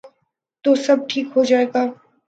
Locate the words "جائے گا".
1.43-1.83